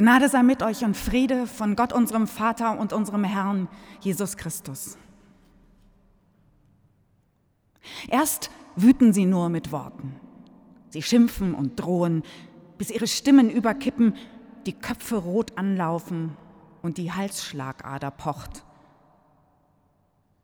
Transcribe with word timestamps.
Gnade 0.00 0.30
sei 0.30 0.42
mit 0.42 0.62
euch 0.62 0.82
und 0.82 0.96
Friede 0.96 1.46
von 1.46 1.76
Gott, 1.76 1.92
unserem 1.92 2.26
Vater 2.26 2.78
und 2.78 2.94
unserem 2.94 3.22
Herrn 3.22 3.68
Jesus 4.00 4.38
Christus. 4.38 4.96
Erst 8.08 8.50
wüten 8.76 9.12
sie 9.12 9.26
nur 9.26 9.50
mit 9.50 9.72
Worten. 9.72 10.18
Sie 10.88 11.02
schimpfen 11.02 11.54
und 11.54 11.76
drohen, 11.76 12.22
bis 12.78 12.90
ihre 12.90 13.06
Stimmen 13.06 13.50
überkippen, 13.50 14.14
die 14.64 14.72
Köpfe 14.72 15.16
rot 15.16 15.58
anlaufen 15.58 16.34
und 16.80 16.96
die 16.96 17.12
Halsschlagader 17.12 18.10
pocht. 18.10 18.64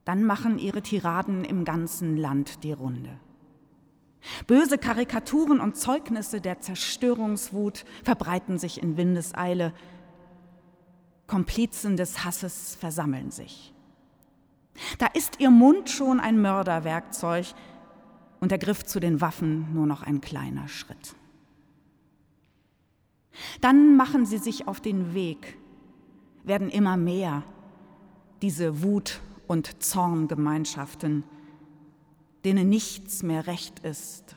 Dann 0.04 0.23
machen 0.25 0.59
ihre 0.59 0.82
Tiraden 0.82 1.46
im 1.46 1.64
ganzen 1.64 2.18
Land 2.18 2.62
die 2.62 2.73
Runde. 2.73 3.18
Böse 4.47 4.79
Karikaturen 4.79 5.61
und 5.61 5.77
Zeugnisse 5.77 6.41
der 6.41 6.61
Zerstörungswut 6.61 7.85
verbreiten 8.05 8.59
sich 8.59 8.83
in 8.83 8.97
Windeseile. 8.97 9.73
Komplizen 11.27 11.97
des 11.97 12.25
Hasses 12.25 12.77
versammeln 12.77 13.31
sich. 13.31 13.73
Da 14.98 15.07
ist 15.07 15.41
ihr 15.41 15.51
Mund 15.51 15.91
schon 15.91 16.20
ein 16.20 16.41
Mörderwerkzeug 16.41 17.47
und 18.41 18.51
der 18.51 18.59
Griff 18.59 18.84
zu 18.84 19.01
den 19.01 19.20
Waffen 19.20 19.73
nur 19.73 19.87
noch 19.87 20.03
ein 20.03 20.20
kleiner 20.20 20.69
Schritt. 20.69 21.15
Dann 23.61 23.97
machen 23.97 24.27
sie 24.27 24.39
sich 24.39 24.69
auf 24.69 24.81
den 24.81 25.15
Weg, 25.15 25.59
werden 26.45 26.70
immer 26.70 26.97
mehr, 26.97 27.43
diese 28.43 28.83
Wut- 28.83 29.20
und 29.47 29.83
Zorngemeinschaften, 29.83 31.25
denen 32.46 32.68
nichts 32.68 33.24
mehr 33.24 33.48
recht 33.48 33.80
ist 33.80 34.36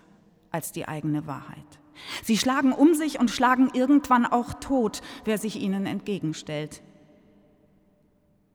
als 0.49 0.71
die 0.71 0.87
eigene 0.87 1.27
Wahrheit. 1.27 1.79
Sie 2.23 2.37
schlagen 2.37 2.73
um 2.73 2.95
sich 2.95 3.19
und 3.19 3.29
schlagen 3.29 3.69
irgendwann 3.73 4.25
auch 4.25 4.55
tot, 4.55 5.01
wer 5.25 5.37
sich 5.37 5.57
ihnen 5.57 5.85
entgegenstellt. 5.85 6.81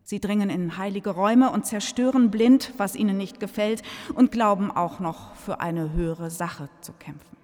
Sie 0.03 0.19
dringen 0.19 0.51
in 0.51 0.77
heilige 0.77 1.11
Räume 1.11 1.51
und 1.51 1.67
zerstören 1.67 2.33
blind, 2.33 2.75
was 2.79 2.97
ihnen 2.97 3.17
nicht 3.17 3.39
gefällt, 3.39 3.83
und 4.15 4.33
glauben 4.33 4.73
auch 4.73 4.99
noch 4.99 5.37
für 5.37 5.61
eine 5.61 5.93
höhere 5.93 6.31
Sache 6.31 6.69
zu 6.81 6.93
kämpfen. 6.93 7.37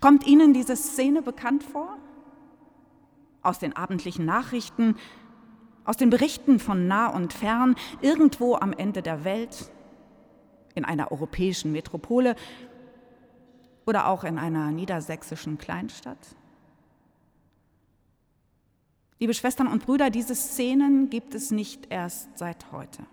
Kommt 0.00 0.26
Ihnen 0.26 0.54
diese 0.54 0.76
Szene 0.76 1.22
bekannt 1.22 1.64
vor? 1.64 1.96
Aus 3.42 3.58
den 3.58 3.74
abendlichen 3.74 4.26
Nachrichten, 4.26 4.96
aus 5.84 5.96
den 5.96 6.10
Berichten 6.10 6.60
von 6.60 6.86
nah 6.86 7.08
und 7.08 7.32
fern, 7.32 7.74
irgendwo 8.00 8.54
am 8.54 8.72
Ende 8.72 9.02
der 9.02 9.24
Welt, 9.24 9.72
in 10.74 10.84
einer 10.84 11.12
europäischen 11.12 11.72
Metropole 11.72 12.36
oder 13.86 14.08
auch 14.08 14.24
in 14.24 14.38
einer 14.38 14.70
niedersächsischen 14.70 15.58
Kleinstadt? 15.58 16.36
Liebe 19.18 19.34
Schwestern 19.34 19.66
und 19.66 19.84
Brüder, 19.84 20.08
diese 20.08 20.34
Szenen 20.34 21.10
gibt 21.10 21.34
es 21.34 21.50
nicht 21.50 21.88
erst 21.90 22.38
seit 22.38 22.72
heute. 22.72 23.04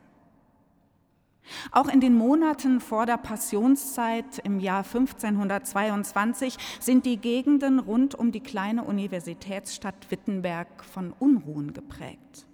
Auch 1.72 1.88
in 1.88 2.00
den 2.00 2.16
Monaten 2.16 2.80
vor 2.80 3.06
der 3.06 3.18
Passionszeit 3.18 4.40
im 4.40 4.60
Jahr 4.60 4.84
1522 4.84 6.58
sind 6.80 7.06
die 7.06 7.18
Gegenden 7.18 7.80
rund 7.80 8.16
um 8.16 8.32
die 8.32 8.40
kleine 8.40 8.84
Universitätsstadt 8.84 10.10
Wittenberg 10.10 10.84
von 10.84 11.14
Unruhen 11.20 11.74
geprägt. 11.74 12.46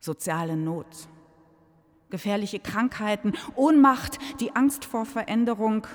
Soziale 0.00 0.56
Not, 0.56 1.08
gefährliche 2.12 2.60
Krankheiten, 2.60 3.32
Ohnmacht, 3.56 4.18
die 4.38 4.54
Angst 4.54 4.84
vor 4.84 5.04
Veränderung 5.06 5.88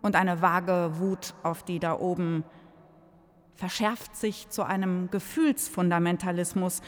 und 0.00 0.16
eine 0.16 0.40
vage 0.40 0.92
Wut 0.98 1.34
auf 1.42 1.62
die 1.62 1.80
da 1.80 1.98
oben 1.98 2.44
verschärft 3.56 4.16
sich 4.16 4.48
zu 4.50 4.62
einem 4.62 5.10
Gefühlsfundamentalismus, 5.10 6.82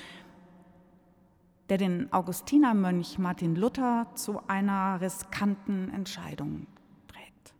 der 1.68 1.78
den 1.78 2.12
Augustinermönch 2.12 3.18
Martin 3.18 3.56
Luther 3.56 4.06
zu 4.14 4.40
einer 4.48 5.00
riskanten 5.00 5.90
Entscheidung 5.92 6.66
trägt. 7.08 7.54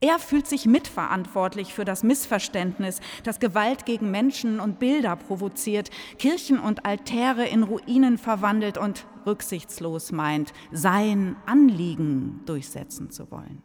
Er 0.00 0.18
fühlt 0.18 0.46
sich 0.46 0.66
mitverantwortlich 0.66 1.72
für 1.72 1.84
das 1.84 2.02
Missverständnis, 2.02 3.00
das 3.24 3.40
Gewalt 3.40 3.86
gegen 3.86 4.10
Menschen 4.10 4.60
und 4.60 4.78
Bilder 4.78 5.16
provoziert, 5.16 5.90
Kirchen 6.18 6.58
und 6.58 6.84
Altäre 6.84 7.46
in 7.46 7.62
Ruinen 7.62 8.18
verwandelt 8.18 8.78
und 8.78 9.06
rücksichtslos 9.26 10.12
meint, 10.12 10.52
sein 10.72 11.36
Anliegen 11.46 12.40
durchsetzen 12.46 13.10
zu 13.10 13.30
wollen. 13.30 13.62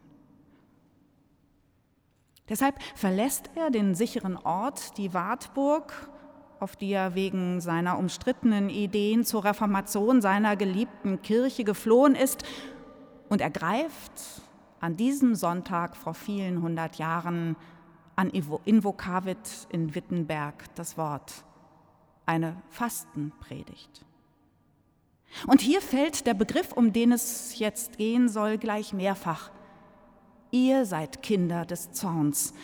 Deshalb 2.48 2.82
verlässt 2.94 3.50
er 3.54 3.70
den 3.70 3.94
sicheren 3.94 4.36
Ort, 4.36 4.98
die 4.98 5.14
Wartburg, 5.14 6.10
auf 6.60 6.76
die 6.76 6.92
er 6.92 7.14
wegen 7.14 7.60
seiner 7.60 7.98
umstrittenen 7.98 8.68
Ideen 8.68 9.24
zur 9.24 9.44
Reformation 9.44 10.20
seiner 10.20 10.56
geliebten 10.56 11.22
Kirche 11.22 11.64
geflohen 11.64 12.14
ist, 12.14 12.44
und 13.28 13.40
ergreift 13.40 14.42
an 14.80 14.96
diesem 14.96 15.34
Sonntag 15.34 15.96
vor 15.96 16.12
vielen 16.12 16.60
hundert 16.60 16.96
Jahren 16.96 17.56
an 18.14 18.28
Invokavit 18.28 19.66
in 19.70 19.94
Wittenberg 19.94 20.74
das 20.74 20.98
Wort, 20.98 21.44
eine 22.26 22.60
Fastenpredigt. 22.68 24.04
Und 25.46 25.60
hier 25.60 25.80
fällt 25.80 26.26
der 26.26 26.34
Begriff, 26.34 26.72
um 26.72 26.92
den 26.92 27.12
es 27.12 27.58
jetzt 27.58 27.98
gehen 27.98 28.28
soll, 28.28 28.58
gleich 28.58 28.92
mehrfach 28.92 29.50
ihr 30.52 30.84
seid 30.84 31.22
Kinder 31.22 31.64
des 31.64 31.90
Zorns. 31.92 32.54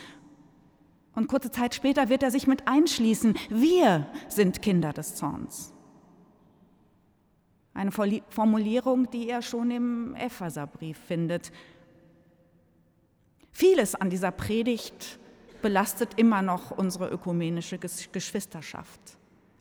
Und 1.15 1.27
kurze 1.27 1.51
Zeit 1.51 1.75
später 1.75 2.09
wird 2.09 2.23
er 2.23 2.31
sich 2.31 2.47
mit 2.47 2.69
einschließen, 2.69 3.37
wir 3.49 4.07
sind 4.29 4.63
Kinder 4.63 4.93
des 4.93 5.17
Zorns. 5.17 5.73
Eine 7.75 7.91
Formulierung, 7.91 9.11
die 9.11 9.29
er 9.29 9.43
schon 9.43 9.71
im 9.71 10.15
Epheserbrief 10.15 10.99
findet. 10.99 11.51
Vieles 13.51 13.95
an 13.95 14.11
dieser 14.11 14.31
Predigt 14.31 15.19
belastet 15.63 16.15
immer 16.17 16.43
noch 16.43 16.71
unsere 16.71 17.09
ökumenische 17.09 17.79
Geschwisterschaft. 17.79 19.18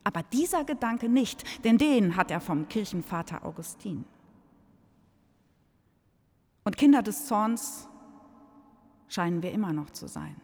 Aber 0.07 0.23
dieser 0.23 0.63
Gedanke 0.63 1.09
nicht, 1.09 1.43
denn 1.65 1.77
den 1.77 2.15
hat 2.15 2.31
er 2.31 2.39
vom 2.39 2.69
Kirchenvater 2.69 3.43
Augustin. 3.43 4.05
Und 6.63 6.77
Kinder 6.77 7.01
des 7.01 7.25
Zorns 7.25 7.89
scheinen 9.09 9.43
wir 9.43 9.51
immer 9.51 9.73
noch 9.73 9.89
zu 9.89 10.07
sein. 10.07 10.39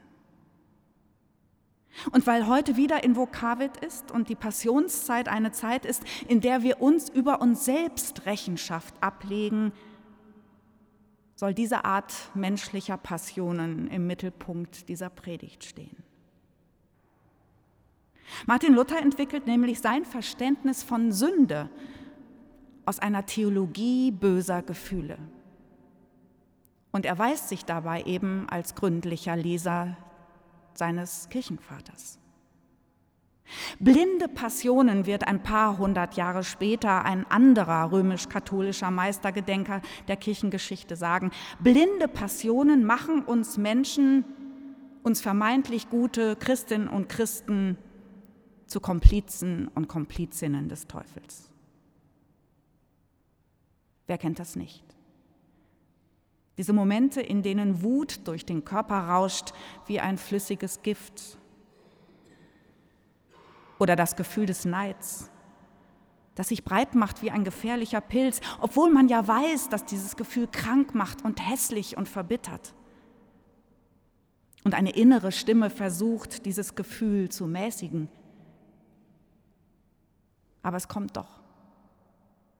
Und 2.11 2.27
weil 2.27 2.45
heute 2.47 2.75
wieder 2.75 3.05
Invokavit 3.05 3.77
ist 3.77 4.11
und 4.11 4.27
die 4.27 4.35
Passionszeit 4.35 5.29
eine 5.29 5.53
Zeit 5.53 5.85
ist, 5.85 6.03
in 6.27 6.41
der 6.41 6.61
wir 6.61 6.81
uns 6.81 7.07
über 7.07 7.39
uns 7.39 7.63
selbst 7.63 8.25
Rechenschaft 8.25 9.01
ablegen, 9.01 9.71
soll 11.35 11.53
diese 11.53 11.85
Art 11.85 12.13
menschlicher 12.35 12.97
Passionen 12.97 13.87
im 13.87 14.07
Mittelpunkt 14.07 14.89
dieser 14.89 15.09
Predigt 15.09 15.63
stehen. 15.63 16.02
Martin 18.45 18.73
Luther 18.73 18.99
entwickelt 18.99 19.47
nämlich 19.47 19.79
sein 19.79 20.05
Verständnis 20.05 20.83
von 20.83 21.11
Sünde 21.11 21.69
aus 22.85 22.99
einer 22.99 23.25
Theologie 23.25 24.11
böser 24.11 24.61
Gefühle. 24.61 25.17
Und 26.91 27.05
er 27.05 27.17
weist 27.17 27.49
sich 27.49 27.65
dabei 27.65 28.03
eben 28.03 28.47
als 28.49 28.75
gründlicher 28.75 29.35
Leser 29.35 29.97
seines 30.73 31.27
Kirchenvaters. 31.29 32.19
Blinde 33.79 34.27
Passionen 34.27 35.05
wird 35.05 35.27
ein 35.27 35.43
paar 35.43 35.77
hundert 35.77 36.15
Jahre 36.15 36.43
später 36.43 37.03
ein 37.05 37.25
anderer 37.29 37.91
römisch-katholischer 37.91 38.89
Meistergedenker 38.89 39.81
der 40.07 40.15
Kirchengeschichte 40.15 40.95
sagen. 40.95 41.31
Blinde 41.59 42.07
Passionen 42.07 42.85
machen 42.85 43.21
uns 43.23 43.57
Menschen, 43.57 44.25
uns 45.03 45.21
vermeintlich 45.21 45.89
gute 45.89 46.35
Christinnen 46.35 46.87
und 46.87 47.09
Christen, 47.09 47.77
zu 48.73 48.81
Komplizen 48.81 49.67
und 49.75 49.87
Komplizinnen 49.87 50.67
des 50.67 50.87
Teufels. 50.87 51.51
Wer 54.07 54.17
kennt 54.17 54.39
das 54.39 54.55
nicht? 54.55 54.83
Diese 56.57 56.73
Momente, 56.73 57.21
in 57.21 57.43
denen 57.43 57.83
Wut 57.83 58.27
durch 58.27 58.47
den 58.47 58.65
Körper 58.65 58.97
rauscht 58.97 59.53
wie 59.85 59.99
ein 59.99 60.17
flüssiges 60.17 60.81
Gift. 60.81 61.37
Oder 63.77 63.95
das 63.95 64.15
Gefühl 64.15 64.47
des 64.47 64.65
Neids, 64.65 65.29
das 66.33 66.47
sich 66.47 66.63
breit 66.63 66.95
macht 66.95 67.21
wie 67.21 67.29
ein 67.29 67.43
gefährlicher 67.43 68.01
Pilz, 68.01 68.41
obwohl 68.59 68.89
man 68.89 69.07
ja 69.07 69.27
weiß, 69.27 69.69
dass 69.69 69.85
dieses 69.85 70.15
Gefühl 70.15 70.47
krank 70.47 70.95
macht 70.95 71.23
und 71.23 71.47
hässlich 71.47 71.95
und 71.95 72.09
verbittert. 72.09 72.73
Und 74.63 74.73
eine 74.73 74.95
innere 74.95 75.31
Stimme 75.31 75.69
versucht, 75.69 76.47
dieses 76.47 76.73
Gefühl 76.73 77.29
zu 77.29 77.45
mäßigen. 77.45 78.09
Aber 80.63 80.77
es 80.77 80.87
kommt 80.87 81.15
doch, 81.17 81.27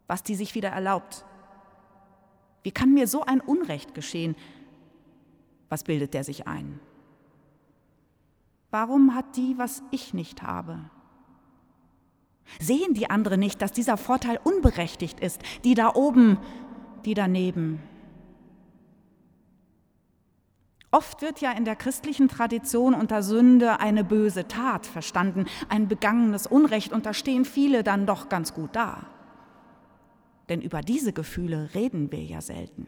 was 0.08 0.22
die 0.22 0.36
sich 0.36 0.54
wieder 0.54 0.70
erlaubt, 0.70 1.26
wie 2.62 2.72
kann 2.72 2.94
mir 2.94 3.08
so 3.08 3.24
ein 3.24 3.42
Unrecht 3.42 3.94
geschehen? 3.94 4.36
Was 5.70 5.84
bildet 5.84 6.14
der 6.14 6.24
sich 6.24 6.48
ein? 6.48 6.80
Warum 8.72 9.16
hat 9.16 9.36
die, 9.36 9.58
was 9.58 9.84
ich 9.92 10.14
nicht 10.14 10.42
habe? 10.42 10.80
Sehen 12.60 12.94
die 12.94 13.10
anderen 13.10 13.40
nicht, 13.40 13.62
dass 13.62 13.72
dieser 13.72 13.98
Vorteil 13.98 14.40
unberechtigt 14.44 15.20
ist? 15.20 15.42
Die 15.64 15.74
da 15.74 15.94
oben, 15.94 16.38
die 17.06 17.14
daneben. 17.14 17.82
Oft 20.94 21.24
wird 21.24 21.42
ja 21.42 21.52
in 21.52 21.66
der 21.66 21.76
christlichen 21.76 22.28
Tradition 22.28 22.94
unter 22.94 23.24
Sünde 23.24 23.80
eine 23.80 24.04
böse 24.04 24.48
Tat 24.48 24.86
verstanden, 24.86 25.48
ein 25.68 25.88
begangenes 25.88 26.46
Unrecht, 26.46 26.94
und 26.94 27.08
da 27.08 27.16
stehen 27.16 27.46
viele 27.46 27.84
dann 27.84 28.06
doch 28.06 28.30
ganz 28.30 28.54
gut 28.54 28.76
da. 28.76 29.08
Denn 30.50 30.62
über 30.62 30.82
diese 30.82 31.12
Gefühle 31.12 31.72
reden 31.74 32.12
wir 32.12 32.22
ja 32.22 32.42
selten. 32.42 32.86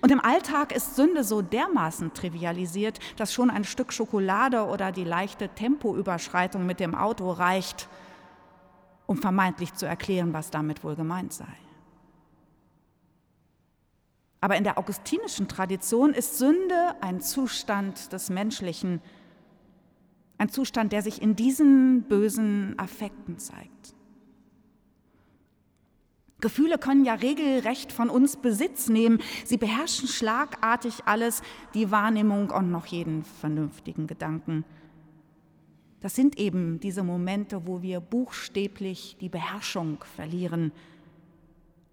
Und 0.00 0.10
im 0.10 0.20
Alltag 0.20 0.74
ist 0.74 0.96
Sünde 0.96 1.24
so 1.24 1.42
dermaßen 1.42 2.14
trivialisiert, 2.14 3.00
dass 3.16 3.34
schon 3.34 3.50
ein 3.50 3.64
Stück 3.64 3.92
Schokolade 3.92 4.64
oder 4.64 4.92
die 4.92 5.04
leichte 5.04 5.50
Tempoüberschreitung 5.50 6.64
mit 6.64 6.80
dem 6.80 6.94
Auto 6.94 7.30
reicht, 7.30 7.86
um 9.04 9.18
vermeintlich 9.18 9.74
zu 9.74 9.84
erklären, 9.84 10.32
was 10.32 10.50
damit 10.50 10.84
wohl 10.84 10.96
gemeint 10.96 11.34
sei. 11.34 11.54
Aber 14.40 14.56
in 14.56 14.64
der 14.64 14.78
augustinischen 14.78 15.48
Tradition 15.48 16.14
ist 16.14 16.38
Sünde 16.38 16.94
ein 17.00 17.20
Zustand 17.20 18.12
des 18.12 18.30
Menschlichen, 18.30 19.02
ein 20.38 20.48
Zustand, 20.48 20.92
der 20.92 21.02
sich 21.02 21.20
in 21.20 21.36
diesen 21.36 22.04
bösen 22.04 22.74
Affekten 22.78 23.38
zeigt. 23.38 23.94
Gefühle 26.40 26.78
können 26.78 27.04
ja 27.04 27.14
regelrecht 27.14 27.92
von 27.92 28.08
uns 28.08 28.36
Besitz 28.36 28.88
nehmen. 28.88 29.20
Sie 29.44 29.58
beherrschen 29.58 30.08
schlagartig 30.08 31.02
alles, 31.04 31.42
die 31.74 31.90
Wahrnehmung 31.90 32.50
und 32.50 32.70
noch 32.70 32.86
jeden 32.86 33.24
vernünftigen 33.24 34.06
Gedanken. 34.06 34.64
Das 36.00 36.14
sind 36.14 36.38
eben 36.38 36.80
diese 36.80 37.02
Momente, 37.02 37.66
wo 37.66 37.82
wir 37.82 38.00
buchstäblich 38.00 39.18
die 39.20 39.28
Beherrschung 39.28 39.98
verlieren, 40.16 40.72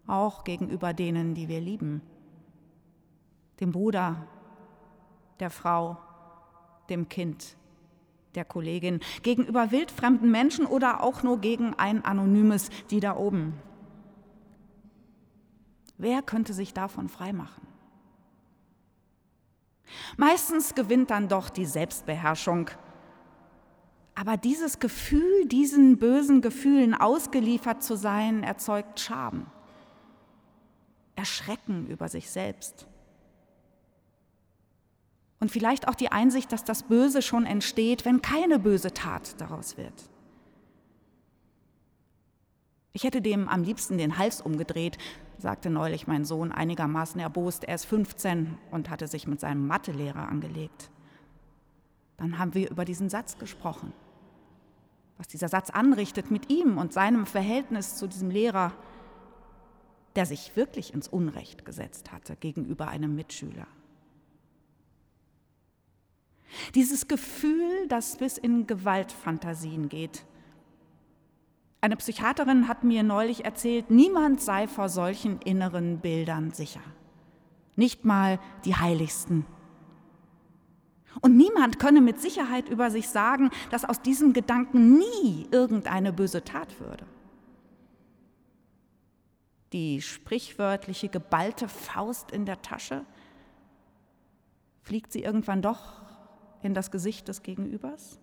auch 0.05 0.45
gegenüber 0.45 0.93
denen, 0.93 1.33
die 1.35 1.49
wir 1.49 1.59
lieben. 1.59 2.01
Dem 3.59 3.71
Bruder, 3.71 4.27
der 5.39 5.49
Frau, 5.49 5.97
dem 6.89 7.09
Kind, 7.09 7.55
der 8.35 8.45
Kollegin, 8.45 8.99
gegenüber 9.23 9.71
wildfremden 9.71 10.29
Menschen 10.29 10.65
oder 10.65 11.03
auch 11.03 11.23
nur 11.23 11.39
gegen 11.39 11.73
ein 11.73 12.05
anonymes, 12.05 12.69
die 12.91 12.99
da 12.99 13.15
oben. 13.15 13.53
Wer 15.97 16.21
könnte 16.21 16.53
sich 16.53 16.73
davon 16.73 17.09
freimachen? 17.09 17.65
Meistens 20.17 20.75
gewinnt 20.75 21.09
dann 21.09 21.27
doch 21.27 21.49
die 21.49 21.65
Selbstbeherrschung. 21.65 22.69
Aber 24.13 24.37
dieses 24.37 24.79
Gefühl, 24.79 25.45
diesen 25.47 25.97
bösen 25.97 26.41
Gefühlen 26.41 26.93
ausgeliefert 26.93 27.83
zu 27.83 27.95
sein, 27.95 28.43
erzeugt 28.43 28.99
Scham, 28.99 29.47
Erschrecken 31.15 31.87
über 31.87 32.09
sich 32.09 32.29
selbst. 32.29 32.87
Und 35.39 35.51
vielleicht 35.51 35.87
auch 35.87 35.95
die 35.95 36.11
Einsicht, 36.11 36.51
dass 36.51 36.63
das 36.63 36.83
Böse 36.83 37.21
schon 37.21 37.45
entsteht, 37.45 38.05
wenn 38.05 38.21
keine 38.21 38.59
böse 38.59 38.93
Tat 38.93 39.39
daraus 39.39 39.77
wird. 39.77 40.09
Ich 42.93 43.03
hätte 43.03 43.21
dem 43.21 43.47
am 43.47 43.63
liebsten 43.63 43.99
den 43.99 44.17
Hals 44.17 44.41
umgedreht, 44.41 44.97
sagte 45.37 45.69
neulich 45.69 46.07
mein 46.07 46.25
Sohn 46.25 46.51
einigermaßen 46.51 47.21
erbost. 47.21 47.63
Er 47.63 47.75
ist 47.75 47.85
15 47.85 48.57
und 48.71 48.89
hatte 48.89 49.07
sich 49.07 49.27
mit 49.27 49.39
seinem 49.39 49.67
Mathelehrer 49.67 50.27
angelegt. 50.27 50.89
Dann 52.17 52.39
haben 52.39 52.55
wir 52.55 52.71
über 52.71 52.85
diesen 52.85 53.09
Satz 53.09 53.37
gesprochen, 53.37 53.93
was 55.17 55.27
dieser 55.27 55.49
Satz 55.49 55.69
anrichtet 55.69 56.31
mit 56.31 56.49
ihm 56.49 56.79
und 56.79 56.91
seinem 56.91 57.27
Verhältnis 57.27 57.95
zu 57.95 58.07
diesem 58.07 58.31
Lehrer, 58.31 58.73
der 60.15 60.25
sich 60.25 60.55
wirklich 60.55 60.95
ins 60.95 61.07
Unrecht 61.07 61.65
gesetzt 61.65 62.11
hatte 62.11 62.35
gegenüber 62.35 62.87
einem 62.87 63.15
Mitschüler. 63.15 63.67
Dieses 66.75 67.07
Gefühl, 67.07 67.87
das 67.87 68.17
bis 68.17 68.37
in 68.37 68.67
Gewaltfantasien 68.67 69.89
geht, 69.89 70.25
eine 71.79 71.95
Psychiaterin 71.95 72.67
hat 72.67 72.83
mir 72.83 73.03
neulich 73.03 73.45
erzählt, 73.45 73.91
niemand 73.91 74.41
sei 74.41 74.67
vor 74.67 74.89
solchen 74.89 75.39
inneren 75.41 75.99
Bildern 75.99 76.51
sicher. 76.51 76.81
Nicht 77.75 78.03
mal 78.03 78.39
die 78.65 78.75
Heiligsten. 78.75 79.45
Und 81.21 81.37
niemand 81.37 81.79
könne 81.79 82.01
mit 82.01 82.19
Sicherheit 82.19 82.67
über 82.69 82.89
sich 82.89 83.09
sagen, 83.09 83.51
dass 83.69 83.85
aus 83.85 84.01
diesem 84.01 84.33
Gedanken 84.33 84.97
nie 84.97 85.47
irgendeine 85.51 86.13
böse 86.13 86.43
Tat 86.43 86.79
würde. 86.79 87.05
Die 89.73 90.01
sprichwörtliche 90.01 91.09
geballte 91.09 91.67
Faust 91.67 92.31
in 92.31 92.45
der 92.45 92.61
Tasche, 92.61 93.05
fliegt 94.81 95.11
sie 95.11 95.21
irgendwann 95.21 95.61
doch 95.61 96.06
in 96.63 96.73
das 96.73 96.91
Gesicht 96.91 97.27
des 97.27 97.43
Gegenübers? 97.43 98.19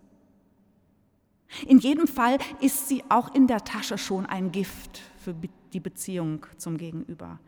In 1.67 1.79
jedem 1.79 2.07
Fall 2.07 2.37
ist 2.59 2.87
sie 2.87 3.03
auch 3.09 3.33
in 3.33 3.47
der 3.47 3.63
Tasche 3.63 3.97
schon 3.97 4.25
ein 4.25 4.51
Gift 4.51 5.01
für 5.17 5.35
die 5.73 5.79
Beziehung 5.79 6.45
zum 6.57 6.77
Gegenüber. 6.77 7.39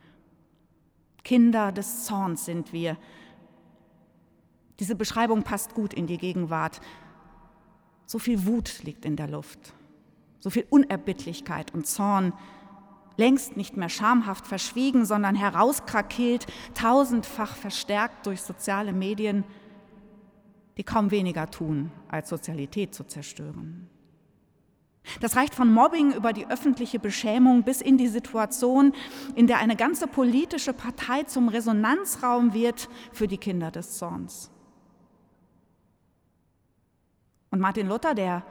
Kinder 1.24 1.72
des 1.72 2.06
Zorns 2.06 2.46
sind 2.46 2.72
wir. 2.72 2.98
Diese 4.80 4.96
Beschreibung 4.96 5.44
passt 5.44 5.74
gut 5.74 5.94
in 5.94 6.08
die 6.08 6.18
Gegenwart. 6.18 6.80
So 8.06 8.20
viel 8.20 8.46
Wut 8.46 8.84
liegt 8.84 9.04
in 9.04 9.18
der 9.18 9.28
Luft, 9.28 9.74
so 10.40 10.50
viel 10.50 10.66
Unerbittlichkeit 10.70 11.74
und 11.74 11.86
Zorn, 11.86 12.32
längst 13.18 13.58
nicht 13.58 13.76
mehr 13.76 13.90
schamhaft 13.90 14.48
verschwiegen, 14.48 15.06
sondern 15.06 15.36
herauskrakeelt, 15.36 16.46
tausendfach 16.74 17.56
verstärkt 17.56 18.26
durch 18.26 18.42
soziale 18.42 18.94
Medien 18.94 19.44
die 20.78 20.84
kaum 20.84 21.12
weniger 21.12 21.50
tun, 21.50 21.92
als 22.08 22.30
Sozialität 22.30 22.94
zu 22.94 23.04
zerstören. 23.04 23.90
Das 25.22 25.36
reicht 25.36 25.56
von 25.56 25.72
Mobbing 25.72 26.14
über 26.14 26.34
die 26.34 26.48
öffentliche 26.48 27.00
Beschämung 27.00 27.64
bis 27.64 27.82
in 27.82 27.98
die 27.98 28.08
Situation, 28.08 28.94
in 29.36 29.48
der 29.48 29.60
eine 29.60 29.76
ganze 29.76 30.06
politische 30.06 30.74
Partei 30.74 31.24
zum 31.24 31.48
Resonanzraum 31.50 32.54
wird 32.54 32.90
für 33.14 33.28
die 33.28 33.38
Kinder 33.38 33.72
des 33.72 33.98
Zorns. 33.98 34.52
Und 37.50 37.62
Martin 37.62 37.88
Luther, 37.88 38.14
der 38.14 38.44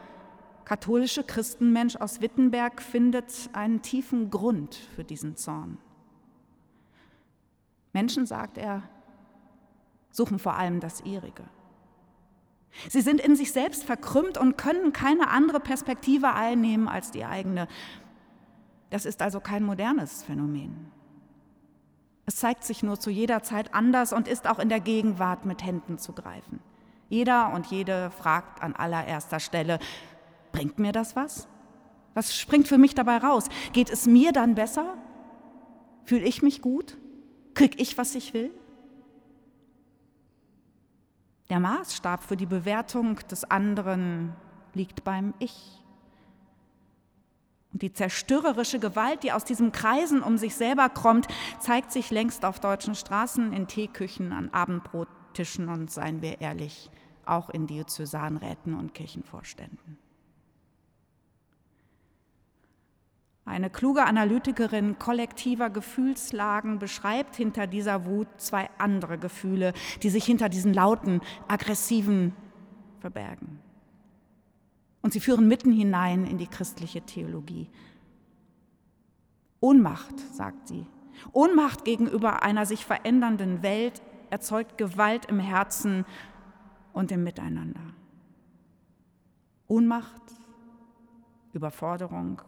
katholische 0.65 1.23
Christenmensch 1.23 1.97
aus 1.97 2.21
Wittenberg, 2.21 2.83
findet 2.83 3.51
einen 3.53 3.83
tiefen 3.83 4.31
Grund 4.31 4.75
für 4.75 5.05
diesen 5.05 5.37
Zorn. 5.37 5.79
Menschen, 7.93 8.27
sagt 8.27 8.59
er, 8.59 8.83
suchen 10.11 10.39
vor 10.39 10.55
allem 10.55 10.81
das 10.81 11.03
ihrige. 11.03 11.45
Sie 12.89 13.01
sind 13.01 13.21
in 13.21 13.37
sich 13.37 13.53
selbst 13.53 13.85
verkrümmt 13.85 14.39
und 14.39 14.57
können 14.57 14.93
keine 14.93 15.29
andere 15.29 15.61
Perspektive 15.61 16.35
einnehmen 16.35 16.89
als 16.89 17.11
die 17.11 17.25
eigene. 17.25 17.69
Das 18.91 19.07
ist 19.07 19.23
also 19.23 19.41
kein 19.41 19.65
modernes 19.65 20.23
Phänomen. 20.23 20.93
Es 22.27 22.37
zeigt 22.37 22.65
sich 22.65 22.83
nur 22.83 22.99
zu 22.99 23.11
jeder 23.11 23.43
Zeit 23.43 23.73
anders 23.73 24.13
und 24.13 24.29
ist 24.29 24.49
auch 24.49 24.59
in 24.59 24.69
der 24.69 24.81
Gegenwart 24.81 25.47
mit 25.47 25.65
Händen 25.65 25.99
zu 25.99 26.13
greifen. 26.13 26.61
Jeder 27.09 27.53
und 27.53 27.67
jede 27.67 28.11
fragt 28.11 28.63
an 28.63 28.75
allererster 28.75 29.39
Stelle, 29.39 29.79
bringt 30.51 30.79
mir 30.79 30.93
das 30.93 31.15
was? 31.15 31.47
Was 32.15 32.37
springt 32.37 32.67
für 32.67 32.79
mich 32.79 32.95
dabei 32.95 33.19
raus? 33.19 33.49
Geht 33.73 33.91
es 33.91 34.07
mir 34.07 34.33
dann 34.33 34.55
besser? 34.55 34.97
Fühle 36.05 36.25
ich 36.25 36.43
mich 36.43 36.63
gut? 36.63 36.97
Krieg 37.55 37.81
ich, 37.81 37.97
was 37.97 38.15
ich 38.15 38.35
will? 38.35 38.51
Der 41.49 41.61
Maßstab 41.61 42.23
für 42.23 42.37
die 42.37 42.47
Bewertung 42.47 43.17
des 43.31 43.45
anderen 43.45 44.35
liegt 44.75 45.05
beim 45.05 45.33
Ich. 45.39 45.81
Und 47.73 47.83
die 47.83 47.93
zerstörerische 47.93 48.79
Gewalt, 48.79 49.23
die 49.23 49.33
aus 49.33 49.45
diesem 49.45 49.71
Kreisen 49.71 50.23
um 50.23 50.39
sich 50.39 50.55
selber 50.55 50.89
kommt, 50.89 51.29
zeigt 51.61 51.93
sich 51.93 52.11
längst 52.11 52.45
auf 52.45 52.59
deutschen 52.59 52.95
Straßen, 52.95 53.53
in 53.53 53.69
Teeküchen, 53.69 54.33
an 54.33 54.51
Abendbrottischen 54.51 55.69
und, 55.69 55.91
seien 55.91 56.23
wir 56.23 56.41
ehrlich, 56.41 56.91
auch 57.27 57.51
in 57.51 57.67
Diözesanräten 57.67 58.75
und 58.75 58.95
Kirchenvorständen. 58.95 59.99
Eine 63.47 63.71
kluge 63.71 64.05
Analytikerin 64.05 64.99
kollektiver 64.99 65.71
Gefühlslagen 65.71 66.81
beschreibt 66.81 67.37
hinter 67.37 67.69
dieser 67.69 68.05
Wut 68.05 68.27
zwei 68.39 68.69
andere 68.77 69.19
Gefühle, 69.19 69.73
die 70.03 70.11
sich 70.11 70.25
hinter 70.25 70.49
diesen 70.49 70.75
lauten, 70.75 71.21
aggressiven 71.47 72.35
verbergen. 72.99 73.61
Und 75.01 75.13
sie 75.13 75.21
führen 75.21 75.47
mitten 75.47 75.71
hinein 75.71 76.27
in 76.27 76.39
die 76.39 76.49
christliche 76.49 77.03
Theologie. 77.03 77.71
Ohnmacht, 79.61 80.19
sagt 80.35 80.67
sie. 80.67 80.85
Ohnmacht 81.33 81.85
gegenüber 81.85 82.43
einer 82.43 82.67
sich 82.67 82.85
verändernden 82.85 83.63
Welt 83.63 84.03
erzeugt 84.29 84.77
Gewalt 84.77 85.27
im 85.27 85.39
Herzen 85.39 86.05
und 86.93 87.13
im 87.13 87.23
Miteinander. 87.23 87.95
Ohnmacht, 89.69 90.23
Überforderung, 91.53 92.43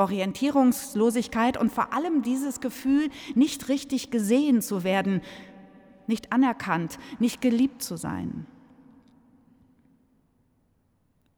Orientierungslosigkeit 0.00 1.56
und 1.56 1.70
vor 1.70 1.92
allem 1.92 2.22
dieses 2.22 2.60
Gefühl, 2.60 3.10
nicht 3.34 3.68
richtig 3.68 4.10
gesehen 4.10 4.62
zu 4.62 4.82
werden, 4.82 5.20
nicht 6.06 6.32
anerkannt, 6.32 6.98
nicht 7.18 7.40
geliebt 7.40 7.82
zu 7.82 7.96
sein. 7.96 8.46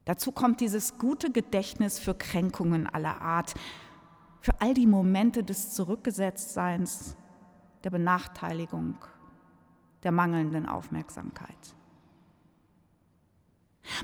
Dazu 0.05 0.31
kommt 0.31 0.59
dieses 0.59 0.97
gute 0.97 1.31
Gedächtnis 1.31 1.99
für 1.99 2.13
Kränkungen 2.13 2.87
aller 2.87 3.21
Art, 3.21 3.53
für 4.41 4.59
all 4.59 4.73
die 4.73 4.87
Momente 4.87 5.43
des 5.43 5.71
Zurückgesetztseins, 5.71 7.15
der 7.83 7.89
Benachteiligung, 7.89 8.95
der 10.03 10.11
mangelnden 10.11 10.65
Aufmerksamkeit. 10.65 11.75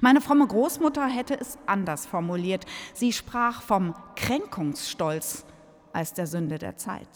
Meine 0.02 0.22
fromme 0.22 0.46
Großmutter 0.46 1.08
hätte 1.08 1.40
es 1.40 1.58
anders 1.66 2.06
formuliert. 2.06 2.66
Sie 2.94 3.14
sprach 3.14 3.62
vom 3.62 3.96
Kränkungsstolz 4.16 5.46
als 5.94 6.14
der 6.14 6.28
Sünde 6.28 6.58
der 6.58 6.78
Zeit. 6.78 7.08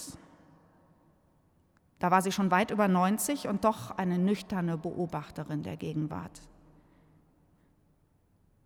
Da 2.00 2.12
war 2.12 2.22
sie 2.22 2.32
schon 2.32 2.52
weit 2.52 2.72
über 2.72 2.88
90 2.88 3.48
und 3.48 3.64
doch 3.64 3.92
eine 3.92 4.18
nüchterne 4.18 4.78
Beobachterin 4.78 5.64
der 5.64 5.78
Gegenwart. 5.78 6.42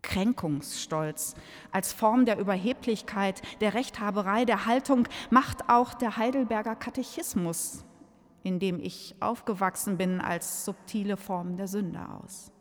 Kränkungsstolz 0.01 1.35
als 1.71 1.93
Form 1.93 2.25
der 2.25 2.39
Überheblichkeit, 2.39 3.41
der 3.61 3.73
Rechthaberei, 3.73 4.45
der 4.45 4.65
Haltung 4.65 5.07
macht 5.29 5.69
auch 5.69 5.93
der 5.93 6.17
Heidelberger 6.17 6.75
Katechismus, 6.75 7.83
in 8.41 8.57
dem 8.57 8.79
ich 8.79 9.15
aufgewachsen 9.19 9.97
bin, 9.97 10.21
als 10.21 10.65
subtile 10.65 11.17
Form 11.17 11.57
der 11.57 11.67
Sünde 11.67 11.99
aus. 12.23 12.51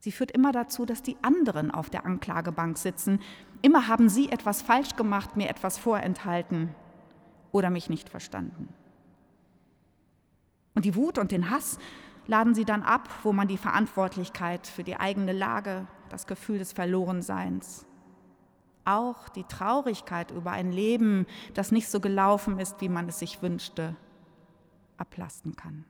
Sie 0.00 0.12
führt 0.12 0.30
immer 0.30 0.50
dazu, 0.50 0.86
dass 0.86 1.02
die 1.02 1.16
anderen 1.22 1.70
auf 1.70 1.90
der 1.90 2.06
Anklagebank 2.06 2.78
sitzen. 2.78 3.20
Immer 3.60 3.86
haben 3.86 4.08
sie 4.08 4.30
etwas 4.30 4.62
falsch 4.62 4.96
gemacht, 4.96 5.36
mir 5.36 5.50
etwas 5.50 5.76
vorenthalten 5.76 6.74
oder 7.52 7.68
mich 7.68 7.90
nicht 7.90 8.08
verstanden. 8.08 8.68
Und 10.74 10.86
die 10.86 10.94
Wut 10.94 11.18
und 11.18 11.32
den 11.32 11.50
Hass 11.50 11.78
laden 12.26 12.54
sie 12.54 12.64
dann 12.64 12.82
ab, 12.82 13.10
wo 13.22 13.32
man 13.32 13.48
die 13.48 13.58
Verantwortlichkeit 13.58 14.66
für 14.66 14.84
die 14.84 14.96
eigene 14.96 15.32
Lage, 15.32 15.86
das 16.08 16.26
Gefühl 16.26 16.58
des 16.58 16.72
Verlorenseins, 16.72 17.84
auch 18.86 19.28
die 19.28 19.44
Traurigkeit 19.44 20.30
über 20.30 20.52
ein 20.52 20.72
Leben, 20.72 21.26
das 21.52 21.72
nicht 21.72 21.88
so 21.88 22.00
gelaufen 22.00 22.58
ist, 22.58 22.80
wie 22.80 22.88
man 22.88 23.08
es 23.08 23.18
sich 23.18 23.42
wünschte, 23.42 23.96
ablasten 24.96 25.56
kann. 25.56 25.84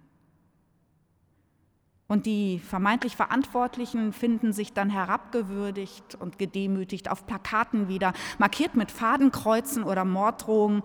Und 2.11 2.27
die 2.27 2.59
vermeintlich 2.59 3.15
Verantwortlichen 3.15 4.13
finden 4.13 4.53
sich 4.53 4.73
dann 4.73 4.91
herabgewürdigt 4.91 6.17
und 6.17 6.41
gedemütigt 6.41 7.09
auf 7.09 7.25
Plakaten 7.25 7.87
wieder, 7.87 8.15
markiert 8.37 8.75
mit 8.75 8.91
Fadenkreuzen 8.91 9.85
oder 9.85 10.05
Morddrohungen, 10.05 10.83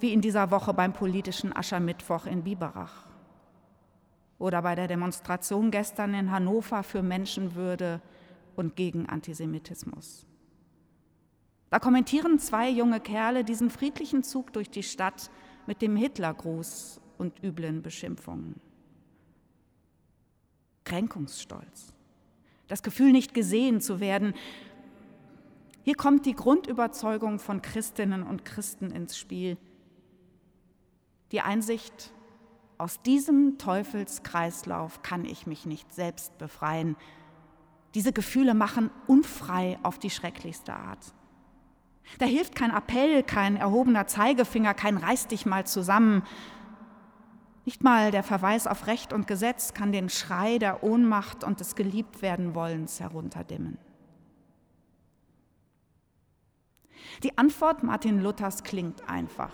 wie 0.00 0.14
in 0.14 0.22
dieser 0.22 0.50
Woche 0.50 0.72
beim 0.72 0.94
politischen 0.94 1.54
Aschermittwoch 1.54 2.24
in 2.24 2.44
Biberach 2.44 3.04
oder 4.38 4.62
bei 4.62 4.74
der 4.74 4.88
Demonstration 4.88 5.70
gestern 5.70 6.14
in 6.14 6.30
Hannover 6.30 6.82
für 6.82 7.02
Menschenwürde 7.02 8.00
und 8.56 8.74
gegen 8.74 9.06
Antisemitismus. 9.10 10.26
Da 11.68 11.80
kommentieren 11.80 12.38
zwei 12.38 12.70
junge 12.70 13.00
Kerle 13.00 13.44
diesen 13.44 13.68
friedlichen 13.68 14.22
Zug 14.22 14.54
durch 14.54 14.70
die 14.70 14.82
Stadt 14.82 15.30
mit 15.66 15.82
dem 15.82 15.96
Hitlergruß 15.96 16.98
und 17.18 17.44
üblen 17.44 17.82
Beschimpfungen. 17.82 18.71
Kränkungsstolz, 20.84 21.92
das 22.68 22.82
Gefühl, 22.82 23.12
nicht 23.12 23.34
gesehen 23.34 23.80
zu 23.80 24.00
werden. 24.00 24.34
Hier 25.82 25.94
kommt 25.94 26.26
die 26.26 26.34
Grundüberzeugung 26.34 27.38
von 27.38 27.62
Christinnen 27.62 28.22
und 28.22 28.44
Christen 28.44 28.90
ins 28.90 29.18
Spiel. 29.18 29.56
Die 31.32 31.40
Einsicht, 31.40 32.12
aus 32.78 33.00
diesem 33.02 33.58
Teufelskreislauf 33.58 35.02
kann 35.02 35.24
ich 35.24 35.46
mich 35.46 35.66
nicht 35.66 35.94
selbst 35.94 36.36
befreien. 36.38 36.96
Diese 37.94 38.12
Gefühle 38.12 38.54
machen 38.54 38.90
unfrei 39.06 39.78
auf 39.82 39.98
die 39.98 40.10
schrecklichste 40.10 40.74
Art. 40.74 41.14
Da 42.18 42.26
hilft 42.26 42.54
kein 42.54 42.70
Appell, 42.70 43.22
kein 43.22 43.56
erhobener 43.56 44.06
Zeigefinger, 44.06 44.74
kein 44.74 44.96
Reiß 44.96 45.28
dich 45.28 45.46
mal 45.46 45.66
zusammen, 45.66 46.22
nicht 47.64 47.84
mal 47.84 48.10
der 48.10 48.22
Verweis 48.22 48.66
auf 48.66 48.86
Recht 48.86 49.12
und 49.12 49.26
Gesetz 49.26 49.72
kann 49.72 49.92
den 49.92 50.08
Schrei 50.08 50.58
der 50.58 50.82
Ohnmacht 50.82 51.44
und 51.44 51.60
des 51.60 51.76
Geliebtwerdenwollens 51.76 53.00
herunterdimmen. 53.00 53.78
Die 57.22 57.38
Antwort 57.38 57.82
Martin 57.84 58.20
Luthers 58.20 58.64
klingt 58.64 59.08
einfach. 59.08 59.52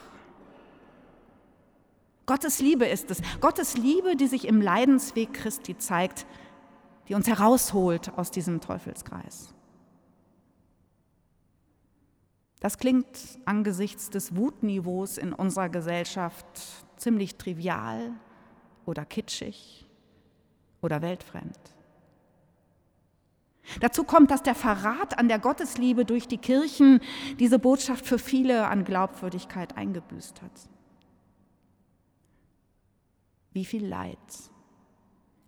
Gottes 2.25 2.61
Liebe 2.61 2.87
ist 2.87 3.11
es, 3.11 3.21
Gottes 3.41 3.77
Liebe, 3.77 4.17
die 4.17 4.27
sich 4.27 4.47
im 4.47 4.61
Leidensweg 4.61 5.33
Christi 5.33 5.77
zeigt, 5.77 6.27
die 7.09 7.15
uns 7.15 7.27
herausholt 7.27 8.13
aus 8.17 8.31
diesem 8.31 8.61
Teufelskreis. 8.61 9.55
Das 12.61 12.77
klingt 12.77 13.39
angesichts 13.45 14.11
des 14.11 14.37
Wutniveaus 14.37 15.17
in 15.17 15.33
unserer 15.33 15.69
Gesellschaft 15.69 16.87
ziemlich 17.01 17.37
trivial 17.37 18.13
oder 18.87 19.05
kitschig 19.05 19.87
oder 20.81 21.03
weltfremd. 21.03 21.59
Dazu 23.81 24.05
kommt, 24.05 24.31
dass 24.31 24.43
der 24.43 24.55
Verrat 24.55 25.19
an 25.19 25.29
der 25.29 25.39
Gottesliebe 25.39 26.05
durch 26.05 26.27
die 26.27 26.39
Kirchen 26.39 27.01
diese 27.39 27.59
Botschaft 27.59 28.07
für 28.07 28.19
viele 28.19 28.67
an 28.67 28.85
Glaubwürdigkeit 28.85 29.77
eingebüßt 29.77 30.41
hat. 30.41 30.69
Wie 33.53 33.65
viel 33.65 33.87
Leid, 33.87 34.19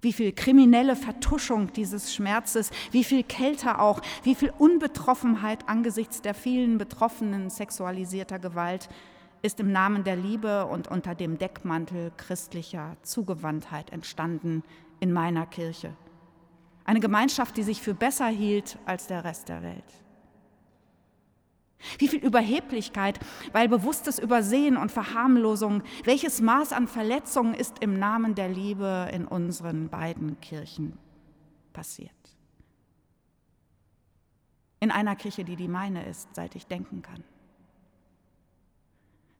wie 0.02 0.12
viel 0.12 0.33
kriminelle 0.33 0.97
Vertuschung 0.97 1.73
dieses 1.73 2.14
Schmerzes, 2.14 2.71
wie 2.90 3.04
viel 3.04 3.23
Kälte 3.23 3.78
auch, 3.78 4.00
wie 4.23 4.35
viel 4.35 4.52
Unbetroffenheit 4.59 5.69
angesichts 5.69 6.23
der 6.23 6.35
vielen 6.35 6.78
Betroffenen 6.78 7.50
sexualisierter 7.50 8.38
Gewalt 8.38 8.88
ist 9.42 9.61
im 9.61 9.73
Namen 9.73 10.04
der 10.04 10.16
Liebe 10.16 10.66
und 10.66 10.88
unter 10.88 11.14
dem 11.14 11.38
Deckmantel 11.38 12.12
christlicher 12.16 12.97
Zugewandtheit 13.02 13.90
entstanden 13.90 14.62
in 15.00 15.12
meiner 15.12 15.47
Kirche. 15.47 15.94
Eine 16.85 17.00
Gemeinschaft, 17.00 17.56
die 17.56 17.62
sich 17.62 17.80
für 17.80 17.94
besser 17.94 18.26
hielt 18.26 18.78
als 18.85 19.06
der 19.06 19.25
Rest 19.25 19.49
der 19.49 19.62
Welt. 19.62 19.85
Wie 21.99 22.09
viel 22.09 22.23
Überheblichkeit, 22.23 23.18
weil 23.52 23.68
bewusstes 23.68 24.18
Übersehen 24.18 24.76
und 24.76 24.92
Verharmlosung, 24.92 25.82
welches 26.04 26.42
Maß 26.42 26.73
an 26.73 26.88
Verletzungen 26.88 27.54
ist 27.54 27.78
im 27.80 27.99
Namen 27.99 28.35
der 28.35 28.49
Liebe 28.49 29.09
in 29.12 29.26
unseren 29.26 29.88
beiden 29.88 30.38
Kirchen 30.40 30.99
passiert. 31.73 32.11
In 34.80 34.90
einer 34.90 35.16
Kirche, 35.16 35.44
die 35.44 35.56
die 35.56 35.68
meine 35.68 36.04
ist, 36.06 36.35
seit 36.35 36.54
ich 36.54 36.66
denken 36.66 37.02
kann. 37.02 37.25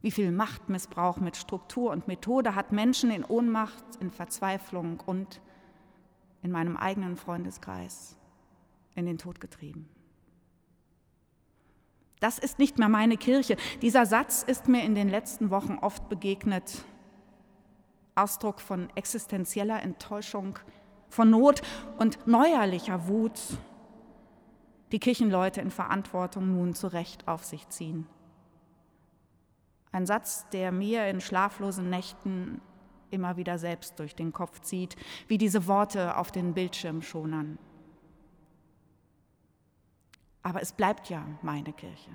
Wie 0.03 0.11
viel 0.11 0.33
Machtmissbrauch 0.33 1.19
mit 1.19 1.37
Struktur 1.37 1.91
und 1.91 2.09
Methode 2.09 2.55
hat 2.55 2.73
Menschen 2.73 3.11
in 3.11 3.25
Ohnmacht, 3.25 3.85
in 4.01 4.11
Verzweiflung 4.11 5.01
und 5.05 5.41
in 6.43 6.51
meinem 6.51 6.77
eigenen 6.77 7.17
Freundeskreis 7.17 8.17
in 8.95 9.07
den 9.07 9.19
Tod 9.19 9.41
getrieben. 9.41 9.89
Das 12.19 12.39
ist 12.39 12.59
nicht 12.59 12.79
mehr 12.79 12.89
meine 12.89 13.17
Kirche. 13.17 13.57
Dieser 13.83 14.05
Satz 14.07 14.43
ist 14.43 14.69
mir 14.69 14.85
in 14.85 14.95
den 14.95 15.09
letzten 15.09 15.51
Wochen 15.51 15.79
oft 15.81 16.09
begegnet. 16.09 16.85
Ausdruck 18.15 18.61
von 18.61 18.89
existenzieller 18.95 19.83
Enttäuschung, 19.83 20.59
von 21.09 21.31
Not 21.31 21.63
und 21.99 22.27
neuerlicher 22.27 23.09
Wut, 23.09 23.41
die 24.93 24.99
Kirchenleute 24.99 25.61
in 25.61 25.71
Verantwortung 25.71 26.53
nun 26.53 26.75
zu 26.75 26.89
Recht 26.89 27.27
auf 27.29 27.45
sich 27.45 27.69
ziehen. 27.69 28.07
Ein 29.93 30.07
Satz, 30.07 30.49
der 30.51 30.73
mir 30.73 31.07
in 31.09 31.21
schlaflosen 31.21 31.91
Nächten 31.91 32.61
immer 33.11 33.37
wieder 33.37 33.59
selbst 33.59 33.99
durch 33.99 34.15
den 34.15 34.33
Kopf 34.33 34.61
zieht, 34.61 34.97
wie 35.27 35.39
diese 35.39 35.67
Worte 35.67 36.17
auf 36.17 36.31
den 36.31 36.55
Bildschirmschonern. 36.55 37.59
Aber 40.43 40.63
es 40.63 40.73
bleibt 40.73 41.11
ja 41.11 41.27
meine 41.43 41.73
Kirche. 41.73 42.11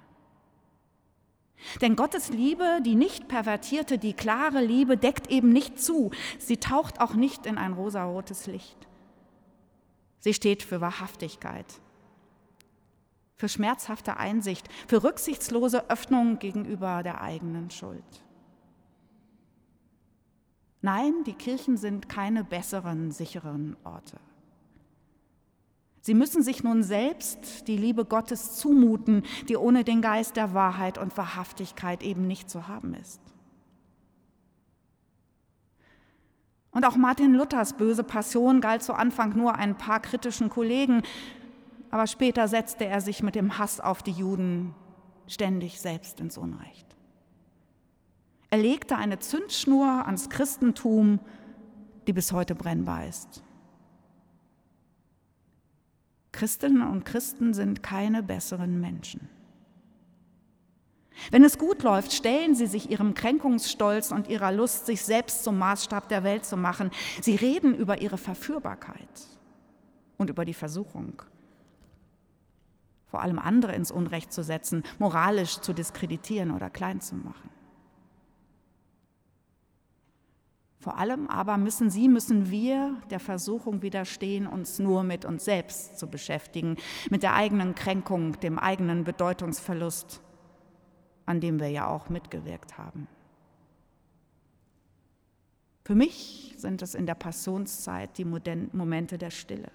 Denn 1.82 1.96
Gottes 1.96 2.30
Liebe, 2.30 2.80
die 2.86 2.96
nicht 2.96 3.28
pervertierte, 3.28 3.98
die 3.98 4.14
klare 4.14 4.62
Liebe, 4.62 4.98
deckt 4.98 5.28
eben 5.28 5.50
nicht 5.50 5.80
zu. 5.80 6.12
Sie 6.38 6.58
taucht 6.58 7.00
auch 7.00 7.14
nicht 7.14 7.46
in 7.46 7.58
ein 7.58 7.74
rosarotes 7.74 8.48
Licht. 8.48 8.78
Sie 10.20 10.34
steht 10.34 10.64
für 10.64 10.82
Wahrhaftigkeit, 10.82 11.66
für 13.36 13.50
schmerzhafte 13.50 14.18
Einsicht, 14.18 14.70
für 14.88 15.04
rücksichtslose 15.04 15.90
Öffnung 15.90 16.40
gegenüber 16.40 17.04
der 17.04 17.22
eigenen 17.22 17.70
Schuld. 17.70 18.04
Nein, 20.82 21.24
die 21.26 21.34
Kirchen 21.34 21.78
sind 21.78 22.10
keine 22.10 22.44
besseren, 22.44 23.12
sicheren 23.12 23.76
Orte. 23.84 24.20
Sie 26.02 26.14
müssen 26.14 26.44
sich 26.44 26.64
nun 26.64 26.84
selbst 26.84 27.68
die 27.68 27.78
Liebe 27.78 28.06
Gottes 28.06 28.58
zumuten, 28.58 29.24
die 29.50 29.58
ohne 29.58 29.84
den 29.84 30.04
Geist 30.04 30.36
der 30.36 30.54
Wahrheit 30.54 31.00
und 31.00 31.18
Wahrhaftigkeit 31.18 32.04
eben 32.04 32.28
nicht 32.28 32.48
zu 32.48 32.68
haben 32.68 32.94
ist. 32.94 33.20
Und 36.70 36.86
auch 36.86 36.98
Martin 36.98 37.34
Luthers 37.34 37.74
böse 37.74 38.04
Passion 38.04 38.62
galt 38.62 38.84
zu 38.84 38.94
Anfang 38.94 39.36
nur 39.36 39.56
ein 39.56 39.78
paar 39.78 40.02
kritischen 40.02 40.50
Kollegen, 40.50 41.02
aber 41.96 42.08
später 42.08 42.50
setzte 42.50 42.86
er 42.86 43.00
sich 43.00 43.24
mit 43.24 43.36
dem 43.36 43.58
Hass 43.58 43.80
auf 43.80 44.04
die 44.04 44.12
Juden 44.12 44.76
ständig 45.28 45.80
selbst 45.80 46.20
ins 46.20 46.38
Unrecht. 46.38 46.86
Er 48.50 48.58
legte 48.58 48.98
eine 48.98 49.20
Zündschnur 49.20 50.06
ans 50.06 50.30
Christentum, 50.30 51.22
die 52.06 52.12
bis 52.12 52.34
heute 52.34 52.54
brennbar 52.54 53.08
ist. 53.08 53.42
Christinnen 56.34 56.86
und 56.86 57.06
Christen 57.06 57.54
sind 57.54 57.82
keine 57.82 58.22
besseren 58.24 58.82
Menschen. 58.82 59.30
Wenn 61.32 61.46
es 61.46 61.58
gut 61.58 61.82
läuft, 61.82 62.12
stellen 62.12 62.56
sie 62.56 62.68
sich 62.68 62.92
ihrem 62.92 63.14
Kränkungsstolz 63.14 64.12
und 64.12 64.28
ihrer 64.28 64.52
Lust, 64.52 64.86
sich 64.86 65.02
selbst 65.02 65.46
zum 65.46 65.58
Maßstab 65.60 66.10
der 66.10 66.26
Welt 66.26 66.44
zu 66.44 66.58
machen. 66.58 66.92
Sie 67.22 67.38
reden 67.38 67.74
über 67.74 68.02
ihre 68.02 68.18
Verführbarkeit 68.18 69.30
und 70.18 70.30
über 70.30 70.44
die 70.44 70.54
Versuchung, 70.54 71.22
vor 73.16 73.24
allem 73.24 73.40
andere 73.40 73.74
ins 73.74 73.92
Unrecht 73.92 74.34
zu 74.34 74.44
setzen, 74.44 74.84
moralisch 75.00 75.62
zu 75.62 75.72
diskreditieren 75.72 76.52
oder 76.52 76.70
klein 76.70 77.00
zu 77.00 77.16
machen. 77.16 77.50
Vor 80.82 80.98
allem 80.98 81.30
aber 81.30 81.56
müssen 81.56 81.90
Sie, 81.90 82.10
müssen 82.10 82.52
wir 82.52 82.98
der 83.10 83.22
Versuchung 83.22 83.82
widerstehen, 83.82 84.48
uns 84.48 84.80
nur 84.80 85.04
mit 85.04 85.24
uns 85.24 85.46
selbst 85.46 85.98
zu 85.98 86.08
beschäftigen, 86.08 86.76
mit 87.10 87.24
der 87.24 87.36
eigenen 87.36 87.74
Kränkung, 87.74 88.38
dem 88.42 88.60
eigenen 88.60 89.06
Bedeutungsverlust, 89.06 90.20
an 91.26 91.40
dem 91.40 91.62
wir 91.62 91.70
ja 91.70 91.88
auch 91.88 92.10
mitgewirkt 92.10 92.78
haben. 92.78 93.08
Für 95.86 95.96
mich 95.96 96.54
sind 96.58 96.82
es 96.82 96.96
in 96.96 97.06
der 97.06 97.16
Passionszeit 97.16 98.18
die 98.18 98.26
Momente 98.26 99.18
der 99.18 99.32
Stille. 99.32 99.72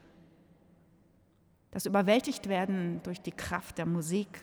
Das 1.71 1.87
Überwältigtwerden 1.87 3.03
durch 3.03 3.21
die 3.21 3.33
Kraft 3.33 3.79
der 3.79 3.87
Musik. 3.87 4.41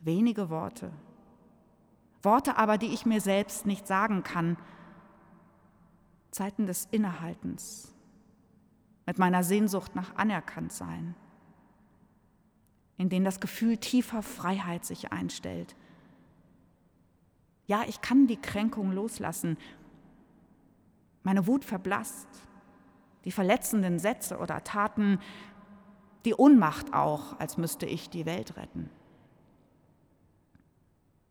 Wenige 0.00 0.50
Worte. 0.50 0.92
Worte 2.22 2.56
aber, 2.56 2.78
die 2.78 2.92
ich 2.92 3.06
mir 3.06 3.20
selbst 3.20 3.66
nicht 3.66 3.86
sagen 3.86 4.22
kann, 4.22 4.56
Zeiten 6.30 6.66
des 6.66 6.86
Innehaltens, 6.90 7.94
mit 9.06 9.18
meiner 9.18 9.42
Sehnsucht 9.42 9.94
nach 9.94 10.14
Anerkanntsein, 10.16 11.14
in 12.98 13.08
denen 13.08 13.24
das 13.24 13.40
Gefühl 13.40 13.78
tiefer 13.78 14.22
Freiheit 14.22 14.84
sich 14.84 15.12
einstellt. 15.12 15.74
Ja, 17.66 17.84
ich 17.86 18.00
kann 18.00 18.26
die 18.26 18.40
Kränkung 18.40 18.92
loslassen. 18.92 19.56
Meine 21.22 21.46
Wut 21.46 21.64
verblasst, 21.64 22.28
die 23.28 23.32
verletzenden 23.32 23.98
Sätze 23.98 24.38
oder 24.38 24.64
Taten, 24.64 25.20
die 26.24 26.34
Ohnmacht 26.34 26.94
auch, 26.94 27.38
als 27.38 27.58
müsste 27.58 27.84
ich 27.84 28.08
die 28.08 28.24
Welt 28.24 28.56
retten. 28.56 28.88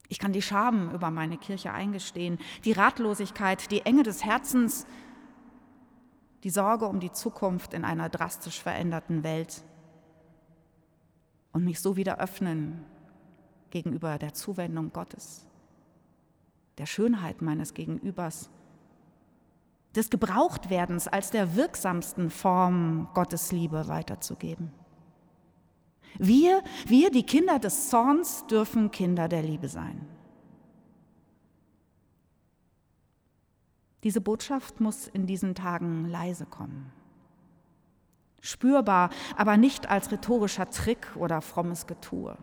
Ich 0.07 0.19
kann 0.19 0.31
die 0.31 0.43
Scham 0.43 0.91
über 0.91 1.09
meine 1.09 1.39
Kirche 1.39 1.73
eingestehen, 1.73 2.37
die 2.65 2.73
Ratlosigkeit, 2.73 3.71
die 3.71 3.81
Enge 3.81 4.03
des 4.03 4.23
Herzens, 4.23 4.85
die 6.43 6.51
Sorge 6.51 6.85
um 6.85 6.99
die 6.99 7.11
Zukunft 7.11 7.73
in 7.73 7.83
einer 7.83 8.09
drastisch 8.09 8.61
veränderten 8.61 9.23
Welt 9.23 9.63
und 11.51 11.63
mich 11.63 11.79
so 11.79 11.97
wieder 11.97 12.19
öffnen 12.19 12.85
gegenüber 13.71 14.19
der 14.19 14.35
Zuwendung 14.35 14.93
Gottes, 14.93 15.47
der 16.77 16.85
Schönheit 16.85 17.41
meines 17.41 17.73
Gegenübers, 17.73 18.51
des 19.97 20.11
Gebrauchtwerdens 20.11 21.07
als 21.07 21.31
der 21.31 21.55
wirksamsten 21.55 22.29
Form 22.29 23.09
Gottes 23.15 23.51
Liebe 23.51 23.87
weiterzugeben. 23.87 24.71
Wir, 26.19 26.63
wir, 26.85 27.09
die 27.09 27.23
Kinder 27.23 27.57
des 27.57 27.89
Zorns, 27.89 28.45
dürfen 28.45 28.91
Kinder 28.91 29.27
der 29.27 29.41
Liebe 29.41 29.67
sein. 29.67 30.07
Diese 34.03 34.21
Botschaft 34.21 34.79
muss 34.79 35.07
in 35.07 35.25
diesen 35.25 35.55
Tagen 35.55 36.05
leise 36.05 36.45
kommen. 36.45 36.91
Spürbar, 38.39 39.09
aber 39.35 39.57
nicht 39.57 39.89
als 39.89 40.11
rhetorischer 40.11 40.69
Trick 40.69 41.07
oder 41.15 41.41
frommes 41.41 41.87
Getue. 41.87 42.37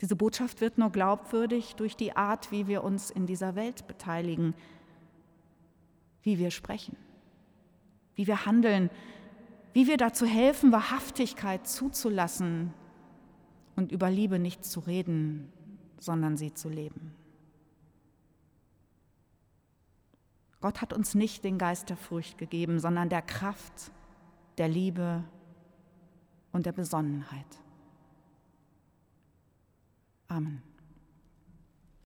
Diese 0.00 0.16
Botschaft 0.16 0.60
wird 0.60 0.78
nur 0.78 0.90
glaubwürdig 0.90 1.74
durch 1.76 1.96
die 1.96 2.14
Art, 2.14 2.52
wie 2.52 2.66
wir 2.66 2.84
uns 2.84 3.10
in 3.10 3.26
dieser 3.26 3.54
Welt 3.54 3.86
beteiligen, 3.86 4.54
wie 6.22 6.38
wir 6.38 6.50
sprechen, 6.50 6.96
wie 8.14 8.26
wir 8.26 8.44
handeln, 8.44 8.90
wie 9.72 9.86
wir 9.86 9.96
dazu 9.96 10.26
helfen, 10.26 10.72
Wahrhaftigkeit 10.72 11.66
zuzulassen 11.66 12.74
und 13.74 13.92
über 13.92 14.10
Liebe 14.10 14.38
nicht 14.38 14.64
zu 14.64 14.80
reden, 14.80 15.52
sondern 15.98 16.36
sie 16.36 16.52
zu 16.52 16.68
leben. 16.68 17.14
Gott 20.60 20.80
hat 20.80 20.92
uns 20.92 21.14
nicht 21.14 21.44
den 21.44 21.58
Geist 21.58 21.90
der 21.90 21.96
Furcht 21.96 22.38
gegeben, 22.38 22.80
sondern 22.80 23.08
der 23.08 23.22
Kraft, 23.22 23.92
der 24.58 24.68
Liebe 24.68 25.22
und 26.52 26.66
der 26.66 26.72
Besonnenheit. 26.72 27.46
Amen. 30.30 30.75